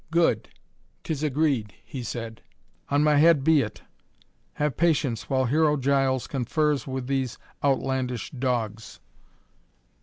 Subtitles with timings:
[0.09, 0.49] "Good,
[1.03, 2.41] 'tis agreed," he said.
[2.89, 3.83] "On my head be it.
[4.53, 8.99] Have patience while Hero Giles confers with these outlandish dogs."